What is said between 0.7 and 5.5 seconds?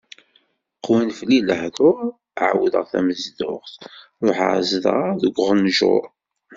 Qwan fell-i lehḍur, ɛawdeɣ tamezduɣt, ruḥeɣ zedɣeɣ deg